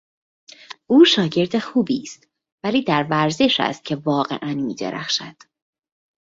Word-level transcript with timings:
او 0.89 1.05
شاگرد 1.05 1.59
خوبی 1.59 2.01
است 2.01 2.27
ولی 2.63 2.81
در 2.83 3.07
ورزش 3.09 3.55
است 3.59 3.85
که 3.85 3.95
واقعا 3.95 4.53
میدرخشد. 4.55 5.35